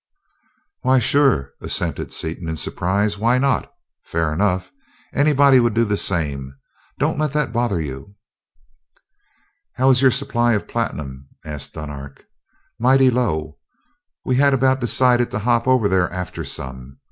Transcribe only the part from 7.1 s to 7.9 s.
let that bother